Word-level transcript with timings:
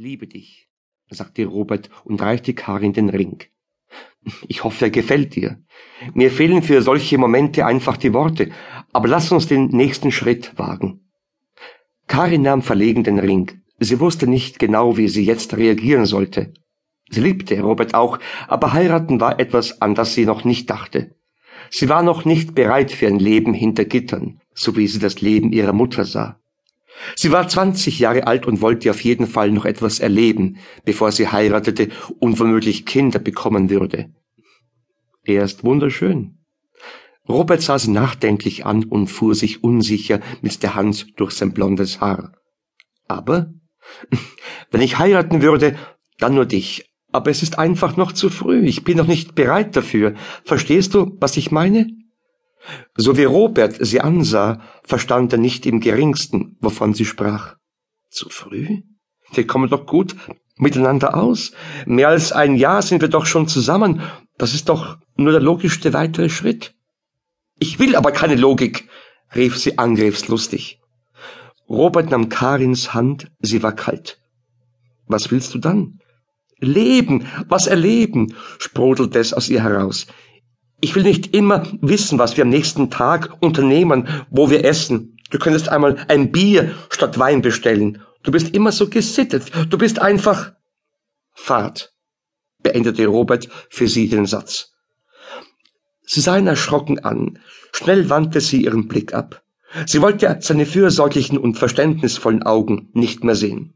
liebe 0.00 0.26
dich, 0.26 0.70
sagte 1.10 1.44
Robert 1.44 1.90
und 2.04 2.22
reichte 2.22 2.54
Karin 2.54 2.94
den 2.94 3.10
Ring. 3.10 3.42
Ich 4.48 4.64
hoffe, 4.64 4.86
er 4.86 4.90
gefällt 4.90 5.36
dir. 5.36 5.62
Mir 6.14 6.30
fehlen 6.30 6.62
für 6.62 6.80
solche 6.80 7.18
Momente 7.18 7.66
einfach 7.66 7.98
die 7.98 8.14
Worte, 8.14 8.50
aber 8.94 9.08
lass 9.08 9.30
uns 9.30 9.46
den 9.46 9.66
nächsten 9.66 10.10
Schritt 10.10 10.58
wagen. 10.58 11.10
Karin 12.06 12.40
nahm 12.40 12.62
verlegen 12.62 13.04
den 13.04 13.18
Ring. 13.18 13.60
Sie 13.78 14.00
wusste 14.00 14.26
nicht 14.26 14.58
genau, 14.58 14.96
wie 14.96 15.08
sie 15.08 15.24
jetzt 15.26 15.54
reagieren 15.58 16.06
sollte. 16.06 16.54
Sie 17.10 17.20
liebte 17.20 17.60
Robert 17.60 17.92
auch, 17.92 18.18
aber 18.48 18.72
heiraten 18.72 19.20
war 19.20 19.38
etwas, 19.38 19.82
an 19.82 19.94
das 19.94 20.14
sie 20.14 20.24
noch 20.24 20.44
nicht 20.44 20.70
dachte. 20.70 21.14
Sie 21.68 21.90
war 21.90 22.02
noch 22.02 22.24
nicht 22.24 22.54
bereit 22.54 22.90
für 22.90 23.06
ein 23.06 23.18
Leben 23.18 23.52
hinter 23.52 23.84
Gittern, 23.84 24.40
so 24.54 24.78
wie 24.78 24.86
sie 24.86 24.98
das 24.98 25.20
Leben 25.20 25.52
ihrer 25.52 25.74
Mutter 25.74 26.06
sah. 26.06 26.39
Sie 27.16 27.32
war 27.32 27.48
zwanzig 27.48 27.98
Jahre 27.98 28.26
alt 28.26 28.46
und 28.46 28.60
wollte 28.60 28.90
auf 28.90 29.02
jeden 29.02 29.26
Fall 29.26 29.50
noch 29.50 29.64
etwas 29.64 30.00
erleben, 30.00 30.58
bevor 30.84 31.12
sie 31.12 31.28
heiratete 31.28 31.88
und 32.18 32.38
womöglich 32.38 32.86
Kinder 32.86 33.18
bekommen 33.18 33.70
würde. 33.70 34.10
Er 35.24 35.44
ist 35.44 35.64
wunderschön. 35.64 36.38
Robert 37.28 37.62
sah 37.62 37.78
sie 37.78 37.90
nachdenklich 37.90 38.66
an 38.66 38.84
und 38.84 39.06
fuhr 39.06 39.34
sich 39.34 39.62
unsicher 39.62 40.20
mit 40.40 40.62
der 40.62 40.74
Hand 40.74 41.18
durch 41.18 41.32
sein 41.32 41.52
blondes 41.52 42.00
Haar. 42.00 42.32
Aber 43.06 43.52
wenn 44.70 44.80
ich 44.80 44.98
heiraten 44.98 45.42
würde, 45.42 45.76
dann 46.18 46.34
nur 46.34 46.46
dich. 46.46 46.90
Aber 47.12 47.30
es 47.30 47.42
ist 47.42 47.58
einfach 47.58 47.96
noch 47.96 48.12
zu 48.12 48.30
früh. 48.30 48.64
Ich 48.64 48.84
bin 48.84 48.96
noch 48.96 49.06
nicht 49.06 49.34
bereit 49.34 49.74
dafür. 49.76 50.14
Verstehst 50.44 50.94
du, 50.94 51.16
was 51.20 51.36
ich 51.36 51.50
meine? 51.50 51.88
So 52.96 53.16
wie 53.16 53.24
Robert 53.24 53.76
sie 53.80 54.00
ansah, 54.00 54.60
verstand 54.84 55.32
er 55.32 55.38
nicht 55.38 55.66
im 55.66 55.80
geringsten, 55.80 56.56
wovon 56.60 56.94
sie 56.94 57.04
sprach. 57.04 57.56
Zu 58.10 58.28
früh? 58.28 58.82
Wir 59.32 59.46
kommen 59.46 59.70
doch 59.70 59.86
gut 59.86 60.16
miteinander 60.56 61.14
aus. 61.14 61.52
Mehr 61.86 62.08
als 62.08 62.32
ein 62.32 62.56
Jahr 62.56 62.82
sind 62.82 63.00
wir 63.00 63.08
doch 63.08 63.26
schon 63.26 63.48
zusammen. 63.48 64.02
Das 64.36 64.54
ist 64.54 64.68
doch 64.68 64.98
nur 65.16 65.32
der 65.32 65.40
logischste 65.40 65.92
weitere 65.92 66.28
Schritt. 66.28 66.74
Ich 67.58 67.78
will 67.78 67.96
aber 67.96 68.12
keine 68.12 68.36
Logik, 68.36 68.88
rief 69.34 69.58
sie 69.58 69.78
angriffslustig. 69.78 70.80
Robert 71.68 72.10
nahm 72.10 72.28
Karins 72.28 72.94
Hand, 72.94 73.30
sie 73.40 73.62
war 73.62 73.72
kalt. 73.72 74.20
Was 75.06 75.30
willst 75.30 75.54
du 75.54 75.58
dann? 75.58 76.00
Leben, 76.58 77.26
was 77.48 77.66
erleben, 77.66 78.34
sprudelte 78.58 79.18
es 79.18 79.32
aus 79.32 79.48
ihr 79.48 79.62
heraus. 79.62 80.06
Ich 80.80 80.94
will 80.94 81.02
nicht 81.02 81.34
immer 81.34 81.66
wissen, 81.80 82.18
was 82.18 82.36
wir 82.36 82.44
am 82.44 82.50
nächsten 82.50 82.90
Tag 82.90 83.36
unternehmen, 83.40 84.08
wo 84.30 84.50
wir 84.50 84.64
essen. 84.64 85.18
Du 85.30 85.38
könntest 85.38 85.68
einmal 85.68 86.04
ein 86.08 86.32
Bier 86.32 86.74
statt 86.88 87.18
Wein 87.18 87.42
bestellen. 87.42 88.02
Du 88.22 88.32
bist 88.32 88.54
immer 88.54 88.72
so 88.72 88.88
gesittet. 88.88 89.50
Du 89.68 89.78
bist 89.78 90.00
einfach 90.00 90.52
Fahrt, 91.32 91.92
beendete 92.62 93.06
Robert 93.06 93.48
für 93.68 93.88
sie 93.88 94.08
den 94.08 94.26
Satz. 94.26 94.72
Sie 96.02 96.20
sah 96.20 96.36
ihn 96.36 96.46
erschrocken 96.46 96.98
an. 96.98 97.38
Schnell 97.72 98.10
wandte 98.10 98.40
sie 98.40 98.64
ihren 98.64 98.88
Blick 98.88 99.14
ab. 99.14 99.42
Sie 99.86 100.02
wollte 100.02 100.38
seine 100.40 100.66
fürsorglichen 100.66 101.38
und 101.38 101.56
verständnisvollen 101.56 102.42
Augen 102.42 102.88
nicht 102.92 103.22
mehr 103.22 103.36
sehen. 103.36 103.74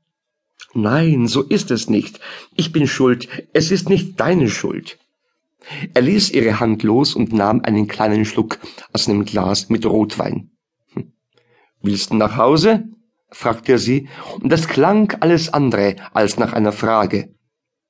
Nein, 0.72 1.28
so 1.28 1.42
ist 1.42 1.70
es 1.70 1.88
nicht. 1.88 2.18
Ich 2.56 2.72
bin 2.72 2.88
schuld. 2.88 3.28
Es 3.52 3.70
ist 3.70 3.88
nicht 3.88 4.18
deine 4.18 4.50
Schuld. 4.50 4.98
Er 5.92 6.02
ließ 6.02 6.30
ihre 6.30 6.60
Hand 6.60 6.82
los 6.82 7.14
und 7.14 7.32
nahm 7.32 7.60
einen 7.62 7.86
kleinen 7.86 8.24
Schluck 8.24 8.58
aus 8.92 9.08
einem 9.08 9.24
Glas 9.24 9.68
mit 9.68 9.86
Rotwein. 9.86 10.50
Hm. 10.92 11.12
Willst 11.80 12.10
du 12.10 12.16
nach 12.16 12.36
Hause? 12.36 12.84
fragte 13.30 13.72
er 13.72 13.78
sie, 13.78 14.08
und 14.40 14.52
es 14.52 14.68
klang 14.68 15.12
alles 15.20 15.52
andere 15.52 15.96
als 16.12 16.38
nach 16.38 16.52
einer 16.52 16.72
Frage. 16.72 17.34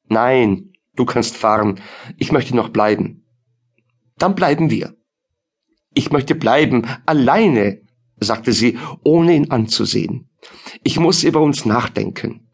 Nein, 0.09 0.73
du 0.97 1.05
kannst 1.05 1.37
fahren, 1.37 1.81
ich 2.17 2.33
möchte 2.33 2.57
noch 2.57 2.71
bleiben. 2.71 3.27
Dann 4.17 4.35
bleiben 4.35 4.71
wir. 4.71 4.97
Ich 5.93 6.11
möchte 6.11 6.35
bleiben, 6.35 6.87
alleine, 7.07 7.83
sagte 8.19 8.53
sie, 8.53 8.79
ohne 9.03 9.35
ihn 9.35 9.51
anzusehen. 9.51 10.31
Ich 10.83 10.99
muss 10.99 11.23
über 11.23 11.41
uns 11.41 11.65
nachdenken. 11.65 12.49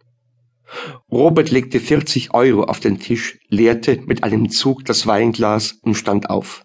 Robert 1.10 1.50
legte 1.50 1.80
40 1.80 2.34
Euro 2.34 2.64
auf 2.64 2.78
den 2.78 3.00
Tisch, 3.00 3.38
leerte 3.48 4.00
mit 4.06 4.22
einem 4.22 4.50
Zug 4.50 4.84
das 4.84 5.06
Weinglas 5.06 5.78
und 5.82 5.96
stand 5.96 6.30
auf. 6.30 6.64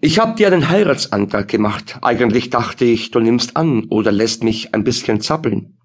Ich 0.00 0.18
hab 0.18 0.36
dir 0.36 0.46
einen 0.46 0.68
Heiratsantrag 0.68 1.48
gemacht. 1.48 1.98
Eigentlich 2.02 2.50
dachte 2.50 2.84
ich, 2.84 3.10
du 3.10 3.20
nimmst 3.20 3.56
an 3.56 3.84
oder 3.90 4.12
lässt 4.12 4.44
mich 4.44 4.74
ein 4.74 4.84
bisschen 4.84 5.20
zappeln. 5.20 5.78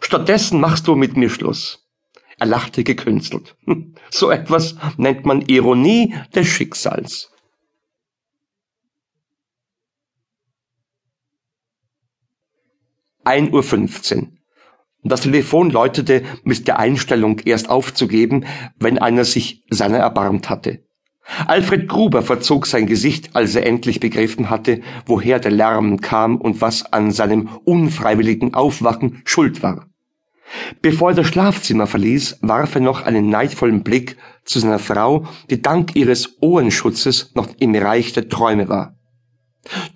Stattdessen 0.00 0.60
machst 0.60 0.86
du 0.86 0.96
mit 0.96 1.16
mir 1.16 1.30
Schluss. 1.30 1.86
Er 2.38 2.46
lachte 2.46 2.84
gekünstelt. 2.84 3.56
So 4.08 4.30
etwas 4.30 4.76
nennt 4.98 5.26
man 5.26 5.42
Ironie 5.42 6.14
des 6.32 6.46
Schicksals. 6.46 7.32
Ein 13.24 13.52
Uhr. 13.52 13.64
fünfzehn. 13.64 14.38
Das 15.08 15.20
Telefon 15.20 15.70
läutete 15.70 16.22
mit 16.44 16.66
der 16.66 16.78
Einstellung 16.78 17.40
erst 17.44 17.68
aufzugeben, 17.68 18.44
wenn 18.78 18.98
einer 18.98 19.24
sich 19.24 19.64
seiner 19.70 19.98
erbarmt 19.98 20.50
hatte. 20.50 20.80
Alfred 21.46 21.88
Gruber 21.88 22.22
verzog 22.22 22.66
sein 22.66 22.86
Gesicht, 22.86 23.30
als 23.34 23.54
er 23.54 23.66
endlich 23.66 24.00
begriffen 24.00 24.48
hatte, 24.48 24.80
woher 25.06 25.38
der 25.38 25.50
Lärm 25.50 26.00
kam 26.00 26.36
und 26.36 26.60
was 26.60 26.92
an 26.92 27.10
seinem 27.10 27.48
unfreiwilligen 27.64 28.54
Aufwachen 28.54 29.22
schuld 29.24 29.62
war. 29.62 29.86
Bevor 30.80 31.10
er 31.10 31.16
das 31.16 31.26
Schlafzimmer 31.26 31.86
verließ, 31.86 32.38
warf 32.42 32.76
er 32.76 32.80
noch 32.80 33.02
einen 33.02 33.28
neidvollen 33.28 33.82
Blick 33.82 34.16
zu 34.44 34.60
seiner 34.60 34.78
Frau, 34.78 35.26
die 35.50 35.60
dank 35.60 35.96
ihres 35.96 36.40
Ohrenschutzes 36.40 37.32
noch 37.34 37.48
im 37.58 37.72
Bereich 37.72 38.12
der 38.12 38.28
Träume 38.28 38.68
war. 38.68 38.95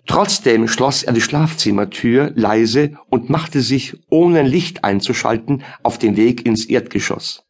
Trotzdem 0.07 0.69
schloss 0.69 1.03
er 1.03 1.13
die 1.13 1.21
Schlafzimmertür 1.21 2.33
leise 2.35 2.99
und 3.09 3.31
machte 3.31 3.61
sich, 3.61 3.97
ohne 4.09 4.43
Licht 4.43 4.85
einzuschalten, 4.85 5.63
auf 5.83 5.99
den 5.99 6.17
Weg 6.17 6.47
ins 6.47 6.65
Erdgeschoss. 6.65 7.45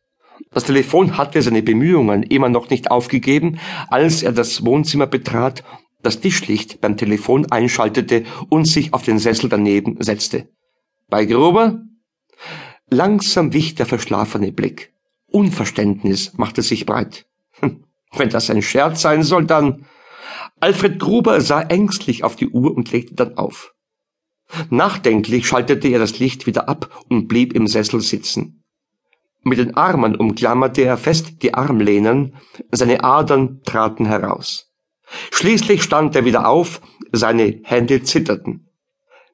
Das 0.52 0.64
Telefon 0.64 1.16
hatte 1.16 1.40
seine 1.42 1.62
Bemühungen 1.62 2.22
immer 2.22 2.48
noch 2.48 2.70
nicht 2.70 2.90
aufgegeben, 2.90 3.58
als 3.88 4.22
er 4.22 4.32
das 4.32 4.64
Wohnzimmer 4.64 5.06
betrat, 5.06 5.62
das 6.02 6.20
Tischlicht 6.20 6.80
beim 6.80 6.96
Telefon 6.96 7.50
einschaltete 7.52 8.24
und 8.48 8.66
sich 8.66 8.94
auf 8.94 9.02
den 9.02 9.18
Sessel 9.18 9.48
daneben 9.48 9.96
setzte. 10.00 10.48
Bei 11.08 11.24
Gruber? 11.24 11.82
Langsam 12.88 13.52
wich 13.52 13.74
der 13.74 13.86
verschlafene 13.86 14.50
Blick. 14.50 14.92
Unverständnis 15.26 16.32
machte 16.36 16.62
sich 16.62 16.86
breit. 16.86 17.26
Hm, 17.60 17.84
wenn 18.16 18.30
das 18.30 18.50
ein 18.50 18.62
Scherz 18.62 19.02
sein 19.02 19.22
soll, 19.22 19.44
dann 19.44 19.86
Alfred 20.60 20.98
Gruber 20.98 21.40
sah 21.40 21.62
ängstlich 21.62 22.24
auf 22.24 22.36
die 22.36 22.48
Uhr 22.48 22.74
und 22.74 22.92
legte 22.92 23.14
dann 23.14 23.36
auf. 23.36 23.74
Nachdenklich 24.68 25.46
schaltete 25.46 25.88
er 25.88 25.98
das 25.98 26.18
Licht 26.18 26.46
wieder 26.46 26.68
ab 26.68 27.04
und 27.08 27.28
blieb 27.28 27.52
im 27.52 27.66
Sessel 27.66 28.00
sitzen. 28.00 28.64
Mit 29.42 29.58
den 29.58 29.76
Armen 29.76 30.16
umklammerte 30.16 30.82
er 30.82 30.98
fest 30.98 31.42
die 31.42 31.54
Armlehnen, 31.54 32.34
seine 32.70 33.04
Adern 33.04 33.62
traten 33.64 34.06
heraus. 34.06 34.70
Schließlich 35.30 35.82
stand 35.82 36.14
er 36.14 36.24
wieder 36.24 36.46
auf, 36.46 36.80
seine 37.12 37.60
Hände 37.64 38.02
zitterten. 38.02 38.68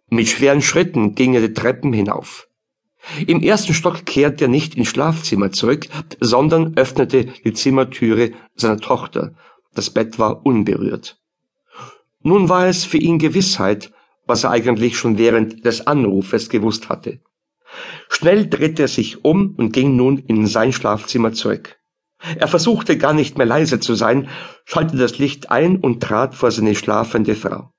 Mit 0.09 0.29
schweren 0.29 0.63
Schritten 0.63 1.15
ging 1.15 1.35
er 1.35 1.41
die 1.41 1.55
Treppen 1.55 1.93
hinauf. 1.93 2.47
Im 3.27 3.43
ersten 3.43 3.75
Stock 3.75 4.07
kehrte 4.07 4.45
er 4.45 4.49
nicht 4.49 4.75
ins 4.77 4.89
Schlafzimmer 4.89 5.53
zurück, 5.53 5.87
sondern 6.21 6.77
öffnete 6.77 7.27
die 7.45 7.53
Zimmertüre 7.53 8.33
seiner 8.55 8.79
Tochter 8.79 9.35
das 9.77 9.91
Bett 9.91 10.19
war 10.19 10.45
unberührt. 10.45 11.19
Nun 12.23 12.49
war 12.49 12.67
es 12.67 12.85
für 12.85 12.99
ihn 12.99 13.19
Gewissheit, 13.19 13.93
was 14.27 14.45
er 14.45 14.51
eigentlich 14.51 14.99
schon 14.99 15.19
während 15.19 15.65
des 15.65 15.87
Anrufes 15.87 16.49
gewusst 16.49 16.89
hatte. 16.89 17.21
Schnell 18.09 18.49
drehte 18.49 18.83
er 18.83 18.89
sich 18.89 19.25
um 19.25 19.55
und 19.57 19.73
ging 19.73 19.97
nun 19.97 20.19
in 20.19 20.47
sein 20.47 20.73
Schlafzimmer 20.73 21.33
zurück. 21.33 21.77
Er 22.39 22.49
versuchte 22.49 22.97
gar 22.97 23.13
nicht 23.13 23.37
mehr 23.37 23.47
leise 23.47 23.79
zu 23.79 23.95
sein, 23.95 24.29
schaltete 24.65 24.99
das 24.99 25.19
Licht 25.19 25.51
ein 25.51 25.77
und 25.77 26.03
trat 26.03 26.35
vor 26.35 26.51
seine 26.51 26.75
schlafende 26.75 27.35
Frau. 27.35 27.73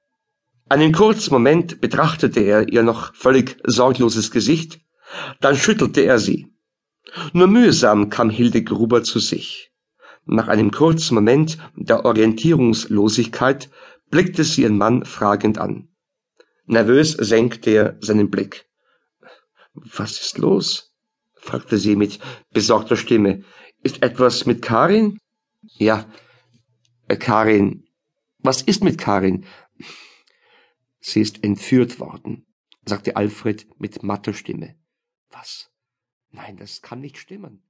Einen 0.70 0.92
kurzen 0.92 1.34
Moment 1.34 1.82
betrachtete 1.82 2.42
er 2.42 2.70
ihr 2.70 2.84
noch 2.84 3.16
völlig 3.16 3.58
sorgloses 3.66 4.32
Gesicht, 4.32 4.80
dann 5.40 5.56
schüttelte 5.56 6.02
er 6.02 6.20
sie. 6.20 6.54
Nur 7.34 7.48
mühsam 7.48 8.10
kam 8.10 8.30
Hilde 8.30 8.64
Gruber 8.64 9.04
zu 9.04 9.20
sich. 9.20 9.67
Nach 10.28 10.50
einem 10.50 10.72
kurzen 10.72 11.16
Moment 11.16 11.58
der 11.76 12.04
Orientierungslosigkeit 12.04 13.70
blickte 14.10 14.44
sie 14.44 14.64
ihren 14.64 14.78
Mann 14.78 15.06
fragend 15.06 15.58
an. 15.58 15.88
Nervös 16.66 17.14
senkte 17.14 17.70
er 17.72 17.98
seinen 18.02 18.30
Blick. 18.30 18.70
Was 19.74 20.20
ist 20.20 20.38
los? 20.38 20.94
fragte 21.36 21.78
sie 21.78 21.96
mit 21.96 22.20
besorgter 22.52 22.98
Stimme. 22.98 23.46
Ist 23.84 24.04
etwas 24.04 24.46
mit 24.46 24.62
Karin? 24.62 25.18
Ja, 25.62 26.06
äh, 27.08 27.16
Karin. 27.16 27.88
Was 28.40 28.62
ist 28.62 28.84
mit 28.84 28.98
Karin? 28.98 29.46
Sie 31.00 31.22
ist 31.22 31.44
entführt 31.44 32.02
worden, 32.02 32.48
sagte 32.86 33.16
Alfred 33.16 33.68
mit 33.80 34.04
matter 34.04 34.34
Stimme. 34.34 34.76
Was? 35.30 35.72
Nein, 36.32 36.58
das 36.58 36.82
kann 36.82 37.00
nicht 37.00 37.18
stimmen. 37.18 37.67